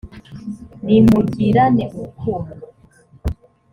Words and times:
nimugirane 0.83 1.83
urukundo. 1.99 2.53